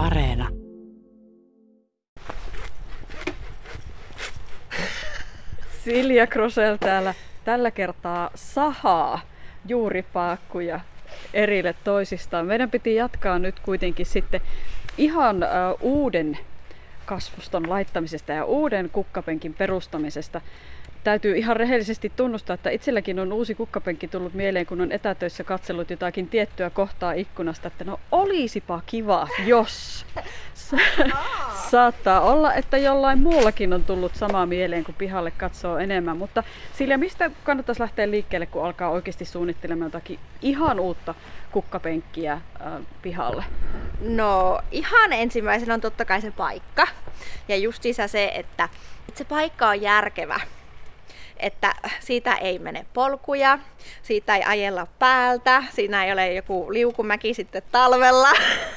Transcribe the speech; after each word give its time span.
Areena. 0.00 0.48
Silja 5.84 6.26
Krosel 6.26 6.76
täällä 6.76 7.14
tällä 7.44 7.70
kertaa 7.70 8.30
sahaa 8.34 9.20
juuripaakkuja 9.68 10.80
erille 11.34 11.74
toisistaan. 11.84 12.46
Meidän 12.46 12.70
piti 12.70 12.94
jatkaa 12.94 13.38
nyt 13.38 13.60
kuitenkin 13.60 14.06
sitten 14.06 14.40
ihan 14.98 15.36
uuden 15.80 16.38
kasvuston 17.06 17.70
laittamisesta 17.70 18.32
ja 18.32 18.44
uuden 18.44 18.90
kukkapenkin 18.90 19.54
perustamisesta 19.54 20.40
täytyy 21.04 21.36
ihan 21.36 21.56
rehellisesti 21.56 22.12
tunnustaa, 22.16 22.54
että 22.54 22.70
itselläkin 22.70 23.18
on 23.18 23.32
uusi 23.32 23.54
kukkapenkki 23.54 24.08
tullut 24.08 24.34
mieleen, 24.34 24.66
kun 24.66 24.80
on 24.80 24.92
etätöissä 24.92 25.44
katsellut 25.44 25.90
jotakin 25.90 26.28
tiettyä 26.28 26.70
kohtaa 26.70 27.12
ikkunasta, 27.12 27.68
että 27.68 27.84
no 27.84 28.00
olisipa 28.12 28.80
kiva, 28.86 29.28
jos. 29.46 30.06
Saattaa 31.70 32.20
olla, 32.20 32.54
että 32.54 32.78
jollain 32.78 33.18
muullakin 33.18 33.72
on 33.72 33.84
tullut 33.84 34.14
sama 34.14 34.46
mieleen, 34.46 34.84
kun 34.84 34.94
pihalle 34.94 35.30
katsoo 35.30 35.78
enemmän. 35.78 36.16
Mutta 36.16 36.42
Silja, 36.72 36.98
mistä 36.98 37.30
kannattaisi 37.44 37.80
lähteä 37.80 38.10
liikkeelle, 38.10 38.46
kun 38.46 38.64
alkaa 38.64 38.90
oikeasti 38.90 39.24
suunnittelemaan 39.24 39.86
jotakin 39.86 40.18
ihan 40.42 40.80
uutta 40.80 41.14
kukkapenkkiä 41.50 42.32
äh, 42.32 42.42
pihalle? 43.02 43.44
No 44.00 44.60
ihan 44.70 45.12
ensimmäisenä 45.12 45.74
on 45.74 45.80
totta 45.80 46.04
kai 46.04 46.20
se 46.20 46.30
paikka. 46.30 46.86
Ja 47.48 47.56
justiinsa 47.56 48.08
se, 48.08 48.32
että, 48.34 48.68
että 49.08 49.18
se 49.18 49.24
paikka 49.24 49.68
on 49.68 49.82
järkevä 49.82 50.40
että 51.42 51.74
siitä 52.00 52.34
ei 52.34 52.58
mene 52.58 52.86
polkuja, 52.92 53.58
siitä 54.02 54.36
ei 54.36 54.42
ajella 54.46 54.86
päältä, 54.98 55.62
siinä 55.70 56.04
ei 56.04 56.12
ole 56.12 56.34
joku 56.34 56.72
liukumäki 56.72 57.34
sitten 57.34 57.62
talvella. 57.72 58.30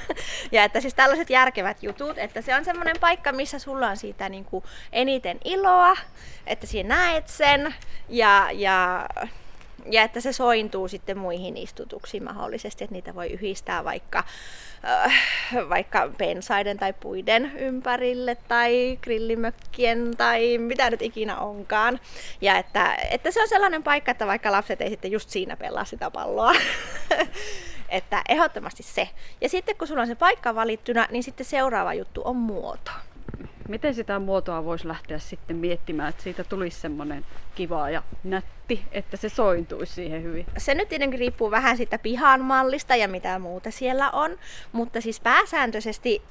ja 0.52 0.63
että 0.63 0.81
siis 0.81 0.94
tällaiset 0.94 1.30
järkevät 1.30 1.84
jutut, 1.84 2.18
että 2.18 2.41
se 2.41 2.55
on 2.55 2.66
semmoinen 2.66 2.95
paikka, 2.99 3.31
missä 3.31 3.59
sulla 3.59 3.90
on 3.90 3.98
siitä 3.98 4.29
niin 4.29 4.46
kuin 4.46 4.63
eniten 4.91 5.38
iloa, 5.46 5.98
että 6.48 6.68
siinä 6.68 6.96
näet 6.96 7.27
sen 7.27 7.76
ja, 8.10 8.49
ja 8.54 9.07
ja 9.91 10.03
että 10.03 10.21
se 10.21 10.34
sointuu 10.34 10.87
sitten 10.87 11.17
muihin 11.17 11.57
istutuksiin 11.57 12.23
mahdollisesti, 12.23 12.84
että 12.84 12.95
niitä 12.95 13.15
voi 13.15 13.27
yhdistää 13.27 13.84
vaikka, 13.84 14.23
äh, 14.85 15.13
vaikka 15.70 16.09
pensaiden 16.17 16.77
tai 16.77 16.93
puiden 16.93 17.51
ympärille 17.57 18.37
tai 18.48 18.99
grillimökkien 19.01 20.13
tai 20.17 20.57
mitä 20.57 20.89
nyt 20.89 21.01
ikinä 21.01 21.37
onkaan. 21.37 21.99
Ja 22.41 22.57
että, 22.57 22.95
että 23.11 23.31
se 23.31 23.41
on 23.41 23.48
sellainen 23.48 23.84
paikka, 23.84 24.11
että 24.11 24.27
vaikka 24.27 24.51
lapset 24.51 24.81
ei 24.81 24.89
sitten 24.89 25.11
just 25.11 25.29
siinä 25.29 25.57
pelaa 25.57 25.85
sitä 25.85 26.11
palloa. 26.11 26.54
että 27.89 28.21
ehdottomasti 28.29 28.84
se. 28.84 29.09
Ja 29.41 29.49
sitten 29.49 29.76
kun 29.77 29.87
sulla 29.87 30.01
on 30.01 30.07
se 30.07 30.15
paikka 30.15 30.55
valittuna, 30.55 31.07
niin 31.11 31.23
sitten 31.23 31.45
seuraava 31.45 31.93
juttu 31.93 32.21
on 32.26 32.35
muoto 32.35 32.91
miten 33.67 33.93
sitä 33.93 34.20
muotoa 34.20 34.65
voisi 34.65 34.87
lähteä 34.87 35.20
sitten 35.20 35.55
miettimään, 35.55 36.09
että 36.09 36.23
siitä 36.23 36.43
tulisi 36.43 36.79
semmoinen 36.79 37.26
kiva 37.55 37.89
ja 37.89 38.03
nätti, 38.23 38.84
että 38.91 39.17
se 39.17 39.29
sointuisi 39.29 39.93
siihen 39.93 40.23
hyvin? 40.23 40.45
Se 40.57 40.76
nyt 40.76 40.89
tietenkin 40.89 41.20
riippuu 41.20 41.51
vähän 41.51 41.77
siitä 41.77 41.99
pihan 41.99 42.41
mallista 42.41 42.95
ja 42.95 43.07
mitä 43.07 43.39
muuta 43.39 43.71
siellä 43.71 44.09
on, 44.09 44.37
mutta 44.71 45.01
siis 45.01 45.20
pääsääntöisesti 45.20 46.21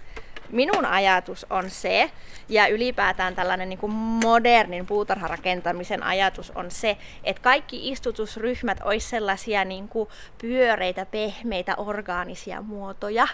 minun 0.51 0.87
ajatus 0.87 1.47
on 1.51 1.71
se, 1.71 2.11
ja 2.49 2.67
ylipäätään 2.67 3.35
tällainen 3.35 3.69
niin 3.69 3.79
kuin 3.79 3.93
modernin 3.93 4.87
puutarharakentamisen 4.87 6.03
ajatus 6.03 6.53
on 6.55 6.71
se, 6.71 6.97
että 7.25 7.43
kaikki 7.43 7.91
istutusryhmät 7.91 8.79
olisi 8.85 9.09
sellaisia 9.09 9.65
niin 9.65 9.89
kuin 9.89 10.09
pyöreitä, 10.41 11.07
pehmeitä, 11.07 11.75
orgaanisia 11.77 12.63
muotoja. 12.63 13.29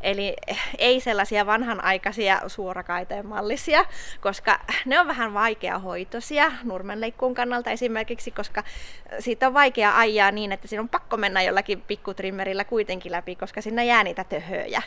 Eli 0.00 0.36
ei 0.78 1.00
sellaisia 1.00 1.46
vanhanaikaisia 1.46 2.40
suorakaiteen 2.46 3.26
mallisia, 3.26 3.84
koska 4.20 4.60
ne 4.84 5.00
on 5.00 5.06
vähän 5.06 5.34
vaikea 5.34 5.78
hoitosia 5.78 6.52
nurmenleikkuun 6.64 7.34
kannalta 7.34 7.70
esimerkiksi, 7.70 8.30
koska 8.30 8.64
siitä 9.18 9.46
on 9.46 9.54
vaikea 9.54 9.98
ajaa 9.98 10.30
niin, 10.30 10.52
että 10.52 10.68
siinä 10.68 10.82
on 10.82 10.88
pakko 10.88 11.16
mennä 11.16 11.42
jollakin 11.42 11.80
pikkutrimmerillä 11.82 12.64
kuitenkin 12.64 13.12
läpi, 13.12 13.36
koska 13.36 13.60
sinne 13.60 13.84
jää 13.84 14.04
niitä 14.04 14.24
töhöjä. 14.24 14.82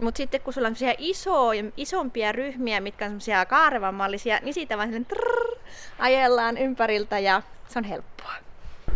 Mutta 0.00 0.16
sitten 0.18 0.40
kun 0.40 0.52
sulla 0.52 0.68
on 0.68 0.76
iso, 1.14 1.50
isompia 1.76 2.32
ryhmiä, 2.32 2.80
mitkä 2.80 3.04
on 3.04 3.10
semmoisia 3.10 3.46
kaarevanmallisia, 3.46 4.38
niin 4.42 4.54
siitä 4.54 4.78
vaan 4.78 5.06
trrr, 5.06 5.58
ajellaan 5.98 6.58
ympäriltä 6.58 7.18
ja 7.18 7.42
se 7.68 7.78
on 7.78 7.84
helppoa. 7.84 8.32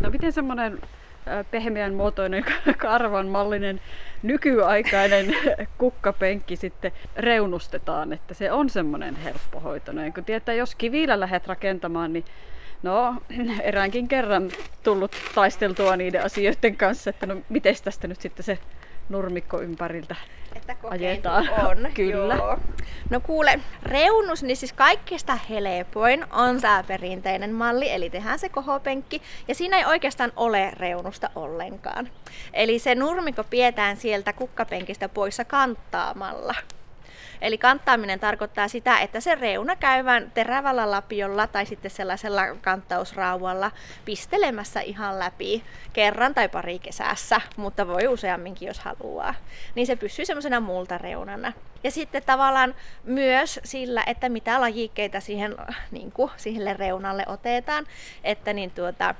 No 0.01 0.11
miten 0.11 0.33
semmoinen 0.33 0.81
pehmeän 1.51 1.95
muotoinen 1.95 2.45
karvan 2.79 3.29
mallinen 3.29 3.81
nykyaikainen 4.23 5.37
kukkapenkki 5.79 6.57
sitten 6.57 6.93
reunustetaan, 7.17 8.13
että 8.13 8.35
se 8.35 8.53
on 8.53 8.71
semmoinen 8.71 9.17
helppohoitoinen. 9.17 10.13
Kun 10.13 10.25
tietää, 10.25 10.55
jos 10.55 10.75
kivillä 10.75 11.21
lähdet 11.21 11.47
rakentamaan, 11.47 12.13
niin 12.13 12.25
no 12.83 13.15
eräänkin 13.63 14.09
kerran 14.09 14.51
tullut 14.83 15.17
taisteltua 15.35 15.97
niiden 15.97 16.25
asioiden 16.25 16.77
kanssa, 16.77 17.11
että 17.11 17.27
no 17.27 17.37
miten 17.49 17.75
tästä 17.85 18.09
nyt 18.09 18.21
sitten 18.21 18.45
se 18.45 18.59
nurmikko 19.09 19.61
ympäriltä 19.61 20.17
että 20.55 20.77
ajetaan. 20.91 21.49
on. 21.67 21.89
Kyllä. 21.95 22.35
Joo. 22.35 22.59
No 23.11 23.21
kuule, 23.21 23.61
reunus, 23.83 24.43
niin 24.43 24.57
siis 24.57 24.73
kaikista 24.73 25.39
helpoin 25.51 26.27
on 26.33 26.61
tämä 26.61 26.85
perinteinen 26.87 27.55
malli, 27.55 27.91
eli 27.91 28.11
tehdään 28.11 28.39
se 28.39 28.49
kohopenkki, 28.49 29.23
ja 29.49 29.55
siinä 29.55 29.79
ei 29.79 29.85
oikeastaan 29.85 30.33
ole 30.37 30.71
reunusta 30.71 31.31
ollenkaan. 31.35 32.11
Eli 32.53 32.79
se 32.79 32.95
nurmikko 32.95 33.45
pidetään 33.45 33.97
sieltä 33.97 34.33
kukkapenkistä 34.33 35.09
poissa 35.09 35.45
kanttaamalla. 35.45 36.55
Eli 37.41 37.59
kanttaaminen 37.59 38.21
tarkoittaa 38.21 38.69
sitä, 38.69 38.99
että 38.99 39.21
se 39.21 39.35
reuna 39.35 39.77
käyvän 39.77 40.31
terävällä 40.35 40.91
lapiolla 40.91 41.47
tai 41.47 41.67
sitten 41.67 41.91
sellaisella 41.91 42.43
kanttausrauvalla 42.61 43.71
pistelemässä 44.05 44.81
ihan 44.81 45.19
läpi 45.19 45.65
kerran 45.93 46.35
tai 46.35 46.49
pari 46.49 46.79
kesässä, 46.79 47.41
mutta 47.57 47.87
voi 47.87 48.07
useamminkin, 48.07 48.69
jos 48.69 48.79
haluaa. 48.79 49.35
Niin 49.75 49.87
se 49.87 49.97
pysyy 49.97 50.25
semmoisena 50.25 50.61
multareunana. 50.61 51.53
Ja 51.85 51.91
sitten 51.91 52.23
tavallaan 52.27 52.75
myös 53.05 53.61
sillä, 53.65 54.03
että 54.07 54.29
mitä 54.29 54.61
lajikkeita 54.61 55.21
siihen, 55.21 55.57
niin 55.91 56.13
kuin, 56.13 56.31
siihen 56.37 56.79
reunalle 56.79 57.25
otetaan, 57.27 57.87
että 58.25 58.53
niin 58.53 58.71
tuota, 58.71 59.15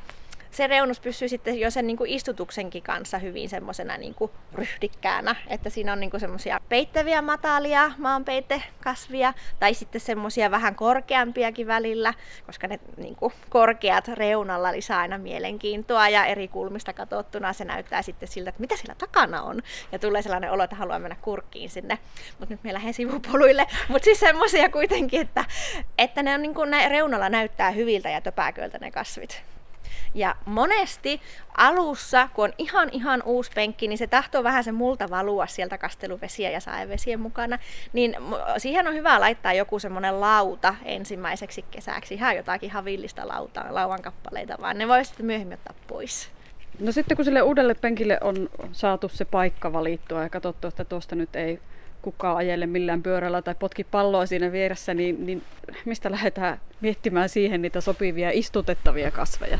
se 0.51 0.67
reunus 0.67 1.01
pysyy 1.01 1.29
sitten 1.29 1.61
jo 1.61 1.71
sen 1.71 1.87
niin 1.87 1.97
kuin 1.97 2.11
istutuksenkin 2.11 2.83
kanssa 2.83 3.19
hyvin 3.19 3.49
semmoisena 3.49 3.97
niin 3.97 4.15
ryhdikkäänä, 4.55 5.37
että 5.47 5.71
siinä 5.71 5.93
on 5.93 6.01
niin 6.01 6.11
semmoisia 6.21 6.61
peittäviä 6.69 7.23
matalia 7.23 7.91
maanpeitekasvia 7.99 9.35
tai 9.61 9.75
sitten 9.75 10.01
semmoisia 10.01 10.51
vähän 10.51 10.75
korkeampiakin 10.75 11.67
välillä, 11.67 12.15
koska 12.47 12.67
ne 12.67 12.81
niin 12.97 13.17
kuin 13.17 13.33
korkeat 13.49 14.09
reunalla 14.09 14.73
lisää 14.73 14.99
aina 14.99 15.19
mielenkiintoa 15.19 16.09
ja 16.09 16.25
eri 16.25 16.49
kulmista 16.49 16.93
katsottuna 16.93 17.53
se 17.53 17.65
näyttää 17.65 18.03
sitten 18.03 18.29
siltä, 18.29 18.49
että 18.49 18.61
mitä 18.61 18.77
siellä 18.77 18.95
takana 18.95 19.43
on. 19.43 19.63
Ja 19.93 19.99
tulee 19.99 20.23
sellainen 20.23 20.53
olo, 20.53 20.63
että 20.63 20.77
haluaa 20.77 20.99
mennä 20.99 21.17
kurkkiin 21.23 21.71
sinne, 21.71 21.99
mutta 22.39 22.55
nyt 22.55 22.65
me 22.65 22.73
lähden 22.73 22.95
sivupoluille, 22.95 23.67
mutta 23.89 24.05
siis 24.05 24.21
semmoisia 24.21 24.69
kuitenkin, 24.69 25.21
että, 25.21 25.45
että 25.99 26.23
ne, 26.23 26.35
on 26.35 26.43
niin 26.43 26.55
kuin, 26.55 26.71
ne 26.71 26.89
reunalla 26.89 27.29
näyttää 27.29 27.71
hyviltä 27.71 28.11
ja 28.11 28.21
töpäköiltä 28.21 28.79
ne 28.79 28.91
kasvit. 28.91 29.43
Ja 30.15 30.37
monesti 30.45 31.21
alussa, 31.57 32.29
kun 32.35 32.45
on 32.45 32.53
ihan 32.59 32.89
ihan 32.93 33.23
uusi 33.25 33.51
penkki, 33.55 33.89
niin 33.89 33.99
se 33.99 34.07
tahtoo 34.07 34.45
vähän 34.45 34.65
se 34.65 34.73
multa 34.73 35.11
valua 35.11 35.47
sieltä 35.47 35.79
kasteluvesiä 35.79 36.51
ja 36.51 36.61
saevesien 36.61 37.21
mukana. 37.21 37.59
Niin 37.93 38.17
siihen 38.59 38.89
on 38.89 38.95
hyvä 38.95 39.21
laittaa 39.21 39.53
joku 39.53 39.79
semmoinen 39.79 40.21
lauta 40.21 40.75
ensimmäiseksi 40.85 41.65
kesäksi, 41.71 42.15
ihan 42.15 42.37
jotakin 42.37 42.71
havillista 42.71 43.29
lauta, 43.29 43.65
lauan 43.71 44.03
kappaleita, 44.03 44.57
vaan 44.61 44.79
ne 44.79 44.89
voi 44.89 45.05
sitten 45.05 45.27
myöhemmin 45.27 45.59
ottaa 45.59 45.75
pois. 45.87 46.31
No 46.81 46.93
sitten 46.93 47.17
kun 47.17 47.25
sille 47.25 47.43
uudelle 47.43 47.75
penkille 47.75 48.19
on 48.21 48.49
saatu 48.73 49.09
se 49.09 49.25
paikka 49.25 49.73
valittua 49.73 50.23
ja 50.23 50.29
katsottu, 50.29 50.69
että 50.69 50.85
tuosta 50.85 51.15
nyt 51.15 51.37
ei 51.37 51.61
kukaan 52.03 52.37
ajelle 52.37 52.67
millään 52.67 53.03
pyörällä 53.03 53.43
tai 53.43 53.55
potki 53.55 53.85
palloa 53.85 54.27
siinä 54.27 54.53
vieressä, 54.53 54.95
niin, 54.95 55.27
niin 55.27 55.43
mistä 55.85 56.11
lähdetään 56.11 56.61
miettimään 56.81 57.29
siihen 57.29 57.63
niitä 57.63 57.81
sopivia 57.81 58.31
istutettavia 58.33 59.11
kasveja? 59.11 59.59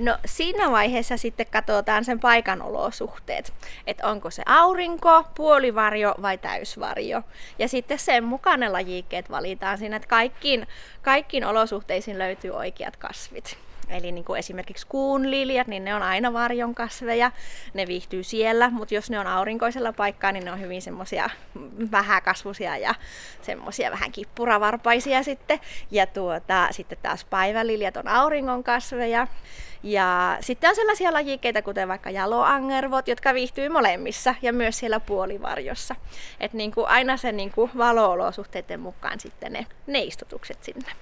No 0.00 0.18
siinä 0.24 0.70
vaiheessa 0.70 1.16
sitten 1.16 1.46
katsotaan 1.46 2.04
sen 2.04 2.20
paikan 2.20 2.62
olosuhteet, 2.62 3.52
että 3.86 4.06
onko 4.06 4.30
se 4.30 4.42
aurinko, 4.46 5.24
puolivarjo 5.34 6.14
vai 6.22 6.38
täysvarjo. 6.38 7.22
Ja 7.58 7.68
sitten 7.68 7.98
sen 7.98 8.24
mukaan 8.24 8.60
ne 8.60 8.68
lajikkeet 8.68 9.30
valitaan 9.30 9.78
siinä, 9.78 9.96
että 9.96 10.08
kaikkiin, 10.08 10.66
kaikkiin 11.02 11.44
olosuhteisiin 11.44 12.18
löytyy 12.18 12.50
oikeat 12.50 12.96
kasvit. 12.96 13.58
Eli 13.90 14.12
niin 14.12 14.24
kuin 14.24 14.38
esimerkiksi 14.38 14.86
kuunliljat, 14.86 15.66
niin 15.66 15.84
ne 15.84 15.94
on 15.94 16.02
aina 16.02 16.32
varjon 16.32 16.74
kasveja, 16.74 17.30
ne 17.74 17.86
viihtyy 17.86 18.22
siellä, 18.22 18.70
mutta 18.70 18.94
jos 18.94 19.10
ne 19.10 19.18
on 19.18 19.26
aurinkoisella 19.26 19.92
paikkaa, 19.92 20.32
niin 20.32 20.44
ne 20.44 20.52
on 20.52 20.60
hyvin 20.60 20.82
semmoisia 20.82 21.30
vähäkasvuisia 21.90 22.76
ja 22.76 22.94
semmoisia 23.42 23.90
vähän 23.90 24.12
kippuravarpaisia 24.12 25.22
sitten. 25.22 25.60
Ja 25.90 26.06
tuota, 26.06 26.68
sitten 26.70 26.98
taas 27.02 27.24
päiväliljat 27.24 27.96
on 27.96 28.08
auringon 28.08 28.64
kasveja. 28.64 29.26
Ja 29.82 30.38
sitten 30.40 30.70
on 30.70 30.76
sellaisia 30.76 31.12
lajikkeita, 31.12 31.62
kuten 31.62 31.88
vaikka 31.88 32.10
jaloangervot, 32.10 33.08
jotka 33.08 33.34
viihtyy 33.34 33.68
molemmissa 33.68 34.34
ja 34.42 34.52
myös 34.52 34.78
siellä 34.78 35.00
puolivarjossa. 35.00 35.96
Että 36.40 36.56
niin 36.56 36.72
kuin 36.72 36.88
aina 36.88 37.16
se 37.16 37.32
niin 37.32 37.52
kuin 37.52 37.70
valo-olosuhteiden 37.78 38.80
mukaan 38.80 39.20
sitten 39.20 39.52
ne, 39.52 39.66
ne 39.86 40.00
istutukset 40.00 40.64
sinne 40.64 40.92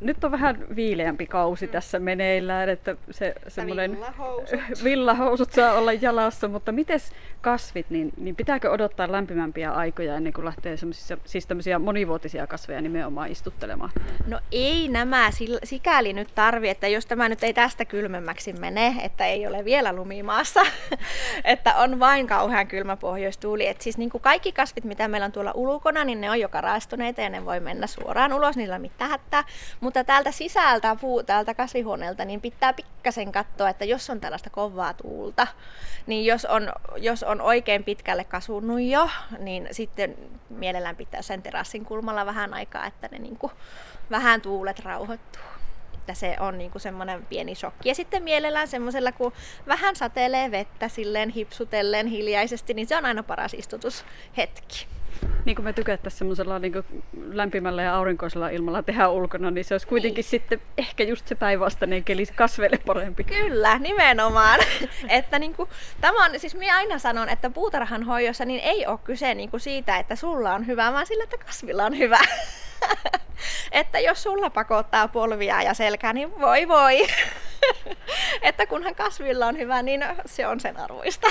nyt 0.00 0.24
on 0.24 0.30
vähän 0.30 0.66
viileämpi 0.76 1.26
kausi 1.26 1.66
mm. 1.66 1.72
tässä 1.72 1.98
meneillään, 1.98 2.68
että 2.68 2.96
se 3.10 3.34
semmoinen 3.48 3.90
villahousut. 3.90 4.60
villahousut 4.84 5.52
saa 5.52 5.72
olla 5.72 5.92
jalassa, 5.92 6.48
mutta 6.48 6.72
miten 6.72 7.00
kasvit, 7.40 7.90
niin, 7.90 8.12
niin 8.16 8.36
pitääkö 8.36 8.70
odottaa 8.70 9.12
lämpimämpiä 9.12 9.72
aikoja 9.72 10.16
ennen 10.16 10.32
kuin 10.32 10.44
lähtee 10.44 10.76
siis 11.24 11.46
tämmöisiä 11.46 11.78
monivuotisia 11.78 12.46
kasveja 12.46 12.80
nimenomaan 12.80 13.30
istuttelemaan? 13.30 13.90
No 14.26 14.40
ei 14.52 14.88
nämä 14.88 15.30
sikäli 15.64 16.12
nyt 16.12 16.28
tarvi, 16.34 16.68
että 16.68 16.88
jos 16.88 17.06
tämä 17.06 17.28
nyt 17.28 17.44
ei 17.44 17.52
tästä 17.52 17.84
kylmemmäksi 17.84 18.52
mene, 18.52 18.94
että 19.02 19.26
ei 19.26 19.46
ole 19.46 19.64
vielä 19.64 19.92
lumimaassa, 19.92 20.60
että 21.44 21.74
on 21.74 22.00
vain 22.00 22.26
kauhean 22.26 22.66
kylmä 22.66 22.96
pohjoistuuli. 22.96 23.66
että 23.66 23.84
siis 23.84 23.98
niin 23.98 24.10
kuin 24.10 24.22
kaikki 24.22 24.52
kasvit, 24.52 24.84
mitä 24.84 25.08
meillä 25.08 25.24
on 25.24 25.32
tuolla 25.32 25.52
ulkona, 25.54 26.04
niin 26.04 26.20
ne 26.20 26.30
on 26.30 26.40
jo 26.40 26.48
karastuneita 26.48 27.20
ja 27.20 27.28
ne 27.28 27.44
voi 27.44 27.60
mennä 27.60 27.86
suoraan 27.86 28.32
ulos, 28.32 28.56
niillä 28.56 28.74
on 28.74 28.80
mitään 28.80 29.10
hätää. 29.10 29.44
Mutta 29.88 30.04
täältä 30.04 30.32
sisältä, 30.32 30.96
puu, 31.00 31.22
täältä 31.22 31.54
kasvihuoneelta, 31.54 32.24
niin 32.24 32.40
pitää 32.40 32.72
pikkasen 32.72 33.32
katsoa, 33.32 33.68
että 33.68 33.84
jos 33.84 34.10
on 34.10 34.20
tällaista 34.20 34.50
kovaa 34.50 34.94
tuulta, 34.94 35.46
niin 36.06 36.26
jos 36.26 36.44
on, 36.44 36.72
jos 36.96 37.22
on 37.22 37.40
oikein 37.40 37.84
pitkälle 37.84 38.24
kasvunut 38.24 38.80
jo, 38.80 39.10
niin 39.38 39.68
sitten 39.70 40.16
mielellään 40.50 40.96
pitää 40.96 41.22
sen 41.22 41.42
terassin 41.42 41.84
kulmalla 41.84 42.26
vähän 42.26 42.54
aikaa, 42.54 42.86
että 42.86 43.08
ne 43.12 43.18
niin 43.18 43.36
kuin, 43.36 43.52
vähän 44.10 44.40
tuulet 44.40 44.78
rauhoittuu 44.78 45.42
että 45.94 46.14
se 46.14 46.36
on 46.40 46.58
niinku 46.58 46.78
semmoinen 46.78 47.26
pieni 47.26 47.54
shokki. 47.54 47.88
Ja 47.88 47.94
sitten 47.94 48.22
mielellään 48.22 48.68
semmoisella, 48.68 49.12
kun 49.12 49.32
vähän 49.66 49.96
satelee 49.96 50.50
vettä 50.50 50.88
silleen 50.88 51.30
hipsutellen 51.30 52.06
hiljaisesti, 52.06 52.74
niin 52.74 52.88
se 52.88 52.96
on 52.96 53.04
aina 53.04 53.22
paras 53.22 53.54
istutushetki 53.54 54.86
niin 55.44 55.56
kuin 55.56 55.64
me 55.64 55.72
tykättäisiin 55.72 56.18
semmoisella 56.18 56.58
niin 56.58 56.84
lämpimällä 57.30 57.82
ja 57.82 57.94
aurinkoisella 57.94 58.48
ilmalla 58.48 58.82
tehdä 58.82 59.08
ulkona, 59.08 59.50
niin 59.50 59.64
se 59.64 59.74
olisi 59.74 59.86
kuitenkin 59.86 60.22
niin. 60.22 60.30
sitten 60.30 60.60
ehkä 60.78 61.04
just 61.04 61.28
se 61.28 61.34
päinvastainen 61.34 62.04
keli 62.04 62.26
kasveille 62.26 62.78
parempi. 62.86 63.24
Kyllä, 63.24 63.78
nimenomaan. 63.78 64.60
että 65.08 65.38
niin 65.38 65.54
kuin, 65.54 65.68
tämä 66.00 66.24
on, 66.24 66.40
siis 66.40 66.54
minä 66.54 66.76
aina 66.76 66.98
sanon, 66.98 67.28
että 67.28 67.50
puutarhan 67.50 68.02
hoidossa 68.02 68.44
niin 68.44 68.60
ei 68.60 68.86
ole 68.86 68.98
kyse 69.04 69.34
niin 69.34 69.50
kuin 69.50 69.60
siitä, 69.60 69.98
että 69.98 70.16
sulla 70.16 70.54
on 70.54 70.66
hyvä, 70.66 70.92
vaan 70.92 71.06
sillä, 71.06 71.24
että 71.24 71.38
kasvilla 71.38 71.84
on 71.84 71.98
hyvä. 71.98 72.20
että 73.72 73.98
jos 73.98 74.22
sulla 74.22 74.50
pakottaa 74.50 75.08
polvia 75.08 75.62
ja 75.62 75.74
selkää, 75.74 76.12
niin 76.12 76.40
voi 76.40 76.68
voi. 76.68 77.06
että 78.42 78.66
kunhan 78.66 78.94
kasvilla 78.94 79.46
on 79.46 79.58
hyvä, 79.58 79.82
niin 79.82 80.04
se 80.26 80.46
on 80.46 80.60
sen 80.60 80.76
arvoista. 80.76 81.26